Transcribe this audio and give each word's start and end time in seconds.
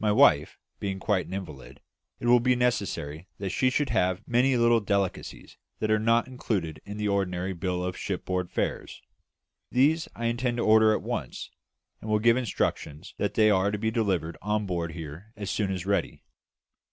My 0.00 0.10
wife 0.10 0.58
being 0.80 0.98
quite 0.98 1.28
an 1.28 1.32
invalid, 1.34 1.80
it 2.18 2.26
will 2.26 2.40
be 2.40 2.56
necessary 2.56 3.28
that 3.38 3.50
she 3.50 3.70
should 3.70 3.90
have 3.90 4.26
many 4.26 4.56
little 4.56 4.80
delicacies 4.80 5.56
that 5.78 5.88
are 5.88 6.00
not 6.00 6.26
included 6.26 6.80
in 6.84 6.96
the 6.96 7.06
ordinary 7.06 7.52
bill 7.52 7.84
of 7.84 7.96
shipboard 7.96 8.50
fare. 8.50 8.84
These 9.70 10.08
I 10.16 10.24
intend 10.24 10.56
to 10.56 10.64
order 10.64 10.92
at 10.92 11.02
once, 11.02 11.48
and 12.00 12.10
will 12.10 12.18
give 12.18 12.36
instructions 12.36 13.14
that 13.18 13.34
they 13.34 13.50
are 13.50 13.70
to 13.70 13.78
be 13.78 13.92
delivered 13.92 14.36
on 14.42 14.66
board 14.66 14.94
here 14.94 15.32
as 15.36 15.48
soon 15.48 15.70
as 15.70 15.86
ready. 15.86 16.24